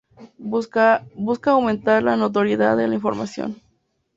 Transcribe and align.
Busca 0.39 1.51
aumentar 1.51 2.01
la 2.01 2.15
notoriedad 2.17 2.75
de 2.75 2.87
la 2.87 2.95
información. 2.95 3.61